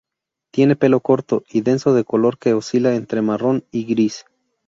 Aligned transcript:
Tiene 0.51 0.75
pelo 0.75 0.99
corto 1.01 1.43
y 1.47 1.61
denso 1.61 1.93
de 1.93 2.03
color 2.03 2.39
que 2.39 2.55
oscila 2.55 2.95
entre 2.95 3.21
marrón 3.21 3.65
y 3.69 3.85
gris. 3.85 4.25